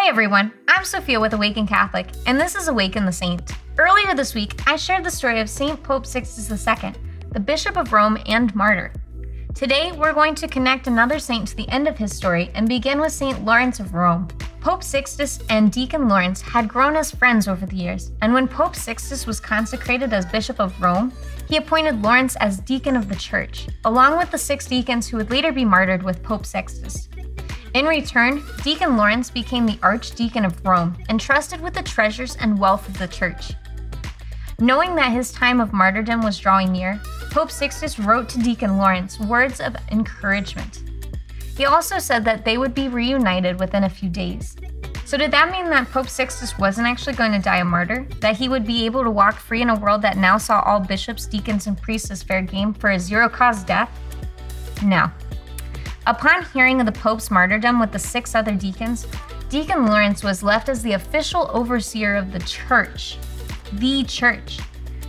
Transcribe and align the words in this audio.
Hey 0.00 0.08
everyone, 0.08 0.52
I'm 0.68 0.84
Sophia 0.84 1.18
with 1.18 1.32
Awaken 1.32 1.66
Catholic, 1.66 2.06
and 2.24 2.40
this 2.40 2.54
is 2.54 2.68
Awaken 2.68 3.04
the 3.04 3.10
Saint. 3.10 3.50
Earlier 3.78 4.14
this 4.14 4.32
week, 4.32 4.62
I 4.64 4.76
shared 4.76 5.02
the 5.02 5.10
story 5.10 5.40
of 5.40 5.50
St. 5.50 5.82
Pope 5.82 6.06
Sixtus 6.06 6.48
II, 6.48 6.92
the 7.32 7.40
Bishop 7.40 7.76
of 7.76 7.92
Rome 7.92 8.16
and 8.26 8.54
martyr. 8.54 8.92
Today, 9.56 9.90
we're 9.90 10.12
going 10.12 10.36
to 10.36 10.46
connect 10.46 10.86
another 10.86 11.18
saint 11.18 11.48
to 11.48 11.56
the 11.56 11.68
end 11.68 11.88
of 11.88 11.98
his 11.98 12.16
story 12.16 12.52
and 12.54 12.68
begin 12.68 13.00
with 13.00 13.12
St. 13.12 13.44
Lawrence 13.44 13.80
of 13.80 13.92
Rome. 13.92 14.28
Pope 14.60 14.84
Sixtus 14.84 15.40
and 15.50 15.72
Deacon 15.72 16.08
Lawrence 16.08 16.40
had 16.40 16.68
grown 16.68 16.94
as 16.94 17.10
friends 17.10 17.48
over 17.48 17.66
the 17.66 17.76
years, 17.76 18.12
and 18.22 18.32
when 18.32 18.46
Pope 18.46 18.76
Sixtus 18.76 19.26
was 19.26 19.40
consecrated 19.40 20.12
as 20.12 20.24
Bishop 20.26 20.60
of 20.60 20.80
Rome, 20.80 21.12
he 21.48 21.56
appointed 21.56 22.02
Lawrence 22.02 22.36
as 22.36 22.60
deacon 22.60 22.94
of 22.94 23.08
the 23.08 23.16
church, 23.16 23.66
along 23.84 24.16
with 24.16 24.30
the 24.30 24.38
six 24.38 24.64
deacons 24.66 25.08
who 25.08 25.16
would 25.16 25.32
later 25.32 25.50
be 25.50 25.64
martyred 25.64 26.04
with 26.04 26.22
Pope 26.22 26.46
Sixtus. 26.46 27.08
In 27.74 27.84
return, 27.84 28.42
Deacon 28.62 28.96
Lawrence 28.96 29.30
became 29.30 29.66
the 29.66 29.78
Archdeacon 29.82 30.44
of 30.44 30.64
Rome, 30.64 30.96
entrusted 31.10 31.60
with 31.60 31.74
the 31.74 31.82
treasures 31.82 32.36
and 32.36 32.58
wealth 32.58 32.88
of 32.88 32.98
the 32.98 33.08
church. 33.08 33.52
Knowing 34.58 34.94
that 34.96 35.12
his 35.12 35.32
time 35.32 35.60
of 35.60 35.72
martyrdom 35.72 36.22
was 36.22 36.38
drawing 36.38 36.72
near, 36.72 37.00
Pope 37.30 37.50
Sixtus 37.50 37.98
wrote 37.98 38.28
to 38.30 38.38
Deacon 38.38 38.78
Lawrence 38.78 39.20
words 39.20 39.60
of 39.60 39.76
encouragement. 39.92 40.82
He 41.56 41.66
also 41.66 41.98
said 41.98 42.24
that 42.24 42.44
they 42.44 42.56
would 42.56 42.74
be 42.74 42.88
reunited 42.88 43.60
within 43.60 43.84
a 43.84 43.90
few 43.90 44.08
days. 44.08 44.56
So, 45.04 45.16
did 45.16 45.30
that 45.30 45.50
mean 45.50 45.70
that 45.70 45.90
Pope 45.90 46.08
Sixtus 46.08 46.58
wasn't 46.58 46.86
actually 46.86 47.14
going 47.14 47.32
to 47.32 47.38
die 47.38 47.58
a 47.58 47.64
martyr? 47.64 48.06
That 48.20 48.36
he 48.36 48.48
would 48.48 48.66
be 48.66 48.84
able 48.86 49.04
to 49.04 49.10
walk 49.10 49.36
free 49.36 49.62
in 49.62 49.70
a 49.70 49.78
world 49.78 50.02
that 50.02 50.16
now 50.16 50.38
saw 50.38 50.60
all 50.62 50.80
bishops, 50.80 51.26
deacons, 51.26 51.66
and 51.66 51.80
priests 51.80 52.10
as 52.10 52.22
fair 52.22 52.42
game 52.42 52.74
for 52.74 52.90
a 52.90 52.98
zero 52.98 53.28
cause 53.28 53.62
death? 53.64 53.90
No. 54.82 55.10
Upon 56.08 56.42
hearing 56.54 56.80
of 56.80 56.86
the 56.86 56.92
Pope's 56.92 57.30
martyrdom 57.30 57.78
with 57.78 57.92
the 57.92 57.98
six 57.98 58.34
other 58.34 58.54
deacons, 58.54 59.06
Deacon 59.50 59.84
Lawrence 59.84 60.24
was 60.24 60.42
left 60.42 60.70
as 60.70 60.82
the 60.82 60.92
official 60.92 61.50
overseer 61.52 62.16
of 62.16 62.32
the 62.32 62.38
church. 62.38 63.18
The 63.74 64.04
church. 64.04 64.58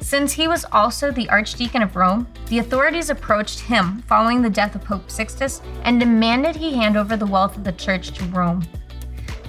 Since 0.00 0.32
he 0.32 0.48
was 0.48 0.64
also 0.72 1.10
the 1.10 1.28
Archdeacon 1.28 1.82
of 1.82 1.96
Rome, 1.96 2.26
the 2.46 2.60
authorities 2.60 3.10
approached 3.10 3.60
him 3.60 4.00
following 4.08 4.40
the 4.40 4.48
death 4.48 4.74
of 4.74 4.84
Pope 4.84 5.10
Sixtus 5.10 5.60
and 5.84 6.00
demanded 6.00 6.56
he 6.56 6.72
hand 6.72 6.96
over 6.96 7.14
the 7.14 7.26
wealth 7.26 7.58
of 7.58 7.64
the 7.64 7.72
church 7.72 8.12
to 8.12 8.24
Rome. 8.26 8.64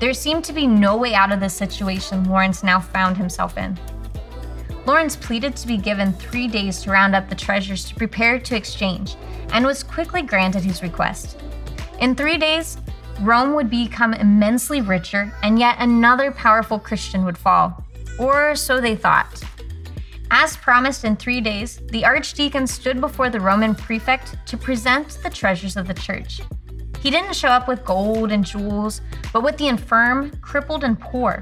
There 0.00 0.14
seemed 0.14 0.42
to 0.46 0.52
be 0.52 0.66
no 0.66 0.96
way 0.96 1.14
out 1.14 1.30
of 1.30 1.38
the 1.38 1.48
situation 1.48 2.24
Lawrence 2.24 2.64
now 2.64 2.80
found 2.80 3.16
himself 3.16 3.56
in. 3.56 3.78
Lawrence 4.86 5.16
pleaded 5.16 5.56
to 5.56 5.66
be 5.66 5.76
given 5.76 6.12
three 6.12 6.46
days 6.46 6.82
to 6.82 6.90
round 6.90 7.16
up 7.16 7.28
the 7.28 7.34
treasures 7.34 7.84
to 7.86 7.94
prepare 7.96 8.38
to 8.38 8.56
exchange, 8.56 9.16
and 9.52 9.66
was 9.66 9.82
quickly 9.82 10.22
granted 10.22 10.62
his 10.62 10.80
request. 10.80 11.42
In 12.00 12.14
three 12.14 12.38
days, 12.38 12.78
Rome 13.20 13.54
would 13.54 13.68
become 13.68 14.14
immensely 14.14 14.80
richer, 14.80 15.32
and 15.42 15.58
yet 15.58 15.76
another 15.80 16.30
powerful 16.30 16.78
Christian 16.78 17.24
would 17.24 17.36
fall. 17.36 17.84
Or 18.18 18.54
so 18.54 18.80
they 18.80 18.94
thought. 18.94 19.42
As 20.30 20.56
promised 20.56 21.04
in 21.04 21.16
three 21.16 21.40
days, 21.40 21.80
the 21.90 22.04
archdeacon 22.04 22.66
stood 22.66 23.00
before 23.00 23.28
the 23.28 23.40
Roman 23.40 23.74
prefect 23.74 24.36
to 24.46 24.56
present 24.56 25.18
the 25.22 25.30
treasures 25.30 25.76
of 25.76 25.88
the 25.88 25.94
church. 25.94 26.40
He 27.00 27.10
didn't 27.10 27.36
show 27.36 27.48
up 27.48 27.66
with 27.66 27.84
gold 27.84 28.30
and 28.30 28.44
jewels, 28.44 29.00
but 29.32 29.42
with 29.42 29.56
the 29.56 29.68
infirm, 29.68 30.30
crippled, 30.42 30.84
and 30.84 30.98
poor. 30.98 31.40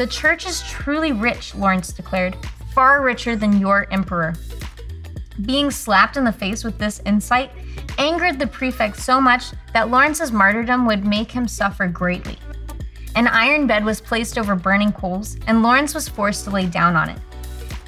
The 0.00 0.06
church 0.06 0.46
is 0.46 0.62
truly 0.62 1.12
rich, 1.12 1.54
Lawrence 1.54 1.92
declared, 1.92 2.34
far 2.72 3.02
richer 3.02 3.36
than 3.36 3.60
your 3.60 3.86
emperor. 3.90 4.32
Being 5.42 5.70
slapped 5.70 6.16
in 6.16 6.24
the 6.24 6.32
face 6.32 6.64
with 6.64 6.78
this 6.78 7.02
insight 7.04 7.50
angered 7.98 8.38
the 8.38 8.46
prefect 8.46 8.96
so 8.96 9.20
much 9.20 9.52
that 9.74 9.90
Lawrence's 9.90 10.32
martyrdom 10.32 10.86
would 10.86 11.04
make 11.04 11.30
him 11.30 11.46
suffer 11.46 11.86
greatly. 11.86 12.38
An 13.14 13.26
iron 13.26 13.66
bed 13.66 13.84
was 13.84 14.00
placed 14.00 14.38
over 14.38 14.54
burning 14.54 14.90
coals, 14.90 15.36
and 15.46 15.62
Lawrence 15.62 15.94
was 15.94 16.08
forced 16.08 16.44
to 16.44 16.50
lay 16.50 16.64
down 16.64 16.96
on 16.96 17.10
it. 17.10 17.18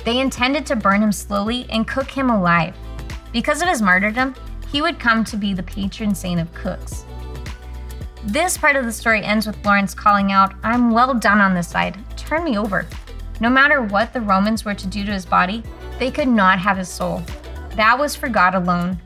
They 0.04 0.20
intended 0.20 0.66
to 0.66 0.76
burn 0.76 1.02
him 1.02 1.12
slowly 1.12 1.64
and 1.70 1.88
cook 1.88 2.10
him 2.10 2.28
alive. 2.28 2.76
Because 3.32 3.62
of 3.62 3.68
his 3.68 3.80
martyrdom, 3.80 4.34
he 4.70 4.82
would 4.82 5.00
come 5.00 5.24
to 5.24 5.38
be 5.38 5.54
the 5.54 5.62
patron 5.62 6.14
saint 6.14 6.40
of 6.40 6.52
cooks. 6.52 7.06
This 8.24 8.56
part 8.56 8.76
of 8.76 8.84
the 8.84 8.92
story 8.92 9.24
ends 9.24 9.48
with 9.48 9.64
Lawrence 9.64 9.94
calling 9.94 10.30
out, 10.30 10.54
I'm 10.62 10.92
well 10.92 11.12
done 11.12 11.40
on 11.40 11.54
this 11.54 11.66
side. 11.66 11.98
Turn 12.26 12.44
me 12.44 12.58
over. 12.58 12.86
No 13.40 13.50
matter 13.50 13.82
what 13.82 14.12
the 14.12 14.20
Romans 14.20 14.64
were 14.64 14.74
to 14.74 14.86
do 14.86 15.04
to 15.04 15.12
his 15.12 15.26
body, 15.26 15.62
they 15.98 16.10
could 16.10 16.28
not 16.28 16.58
have 16.58 16.78
his 16.78 16.88
soul. 16.88 17.22
That 17.76 17.98
was 17.98 18.14
for 18.14 18.28
God 18.28 18.54
alone. 18.54 19.00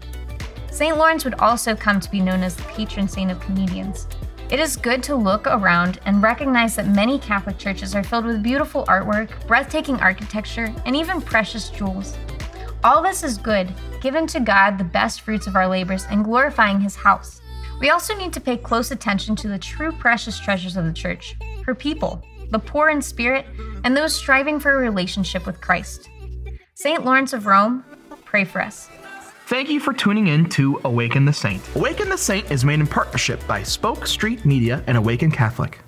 St. 0.71 0.97
Lawrence 0.97 1.25
would 1.25 1.35
also 1.35 1.75
come 1.75 2.01
to 2.01 2.11
be 2.11 2.21
known 2.21 2.43
as 2.43 2.55
the 2.55 2.63
patron 2.65 3.09
saint 3.09 3.31
of 3.31 3.41
comedians. 3.41 4.07
It 4.51 4.61
is 4.61 4.77
good 4.77 5.03
to 5.05 5.17
look 5.17 5.47
around 5.47 5.99
and 6.05 6.23
recognize 6.23 6.77
that 6.77 6.87
many 6.87 7.19
Catholic 7.19 7.59
churches 7.59 7.95
are 7.95 8.05
filled 8.05 8.27
with 8.27 8.43
beautiful 8.43 8.85
artwork, 8.85 9.47
breathtaking 9.49 9.97
architecture, 9.97 10.73
and 10.85 10.95
even 10.95 11.21
precious 11.21 11.71
jewels. 11.71 12.17
All 12.85 13.03
this 13.03 13.25
is 13.25 13.39
good, 13.39 13.73
given 14.01 14.27
to 14.29 14.39
God 14.39 14.79
the 14.79 14.85
best 14.85 15.23
fruits 15.23 15.49
of 15.49 15.57
our 15.57 15.67
labors 15.67 16.07
and 16.11 16.25
glorifying 16.25 16.79
His 16.79 16.95
house. 16.95 17.41
We 17.81 17.91
also 17.91 18.15
need 18.15 18.33
to 18.35 18.41
pay 18.41 18.57
close 18.57 18.91
attention 18.91 19.35
to 19.37 19.49
the 19.49 19.59
true 19.59 19.91
precious 19.91 20.39
treasures 20.39 20.77
of 20.77 20.85
the 20.85 20.93
church, 20.93 21.37
her 21.65 21.75
people, 21.75 22.23
the 22.51 22.59
poor 22.59 22.89
in 22.89 23.03
spirit, 23.03 23.47
and 23.85 23.97
those 23.97 24.15
striving 24.15 24.61
for 24.61 24.73
a 24.73 24.77
relationship 24.77 25.47
with 25.47 25.61
Christ. 25.61 26.09
St. 26.75 27.05
Lawrence 27.05 27.33
of 27.33 27.47
Rome, 27.47 27.85
pray 28.25 28.45
for 28.45 28.61
us. 28.61 28.89
Thank 29.47 29.71
you 29.71 29.79
for 29.79 29.93
tuning 29.93 30.27
in 30.27 30.49
to 30.51 30.81
Awaken 30.85 31.25
the 31.25 31.33
Saint. 31.33 31.63
Awaken 31.77 32.09
the 32.09 32.19
Saint 32.19 32.51
is 32.51 32.65
made 32.65 32.81
in 32.81 32.87
partnership 32.87 33.47
by 33.47 33.63
Spoke 33.63 34.07
Street 34.07 34.45
Media 34.45 34.83
and 34.89 34.97
Awaken 34.97 35.31
Catholic. 35.31 35.79